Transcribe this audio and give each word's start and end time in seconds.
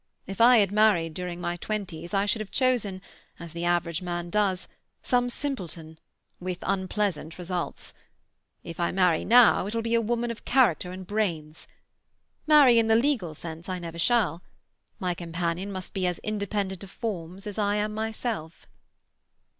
If 0.25 0.41
I 0.41 0.57
had 0.57 0.71
married 0.71 1.13
during 1.13 1.39
my 1.39 1.57
twenties 1.57 2.11
I 2.11 2.25
should 2.25 2.39
have 2.39 2.49
chosen, 2.49 3.03
as 3.39 3.53
the 3.53 3.65
average 3.65 4.01
man 4.01 4.31
does, 4.31 4.67
some 5.03 5.29
simpleton—with 5.29 6.57
unpleasant 6.63 7.37
results. 7.37 7.93
If 8.63 8.79
I 8.79 8.91
marry 8.91 9.23
now, 9.23 9.67
it 9.67 9.75
will 9.75 9.83
be 9.83 9.93
a 9.93 10.01
woman 10.01 10.31
of 10.31 10.43
character 10.43 10.91
and 10.91 11.05
brains. 11.05 11.67
Marry 12.47 12.79
in 12.79 12.87
the 12.87 12.95
legal 12.95 13.35
sense 13.35 13.69
I 13.69 13.77
never 13.77 13.99
shall. 13.99 14.41
My 14.99 15.13
companion 15.13 15.71
must 15.71 15.93
be 15.93 16.07
as 16.07 16.17
independent 16.23 16.83
of 16.83 16.89
forms 16.89 17.45
as 17.45 17.59
I 17.59 17.75
am 17.75 17.93
myself." 17.93 18.65